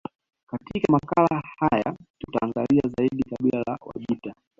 Katika 0.51 0.91
makala 0.93 1.43
haya 1.59 1.97
tutaangalia 2.19 2.81
zaidi 2.97 3.23
kabila 3.23 3.63
la 3.67 3.77
Wajita 3.85 4.33